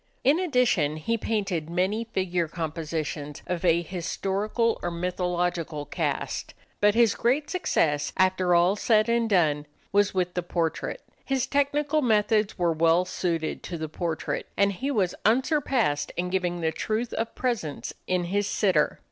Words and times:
In 0.23 0.39
addition 0.39 0.97
he 0.97 1.15
painted 1.15 1.69
many 1.69 2.05
figure 2.05 2.47
compositions 2.47 3.43
of 3.45 3.63
a 3.63 3.83
historical 3.83 4.79
or 4.81 4.89
mythological 4.89 5.85
cast. 5.85 6.55
But 6.79 6.95
his 6.95 7.13
great 7.13 7.51
success, 7.51 8.11
after 8.17 8.55
all 8.55 8.75
said 8.75 9.07
and 9.09 9.29
done, 9.29 9.67
was 9.91 10.11
with 10.11 10.33
the 10.33 10.41
portrait. 10.41 11.03
His 11.23 11.45
technical 11.45 12.01
methods 12.01 12.57
were 12.57 12.73
well 12.73 13.05
suited 13.05 13.61
to 13.61 13.77
the 13.77 13.89
portrait, 13.89 14.47
and 14.57 14.73
he 14.73 14.89
was 14.89 15.13
unsurpassed 15.23 16.11
in 16.17 16.31
giving 16.31 16.61
the 16.61 16.71
truth 16.71 17.13
of 17.13 17.35
presence 17.35 17.93
in 18.07 18.23
his 18.23 18.47
sitter. 18.47 18.99